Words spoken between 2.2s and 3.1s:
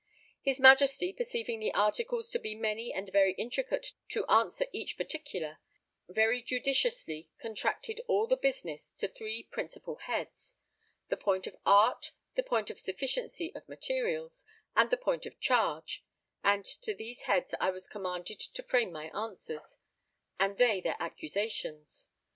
to be many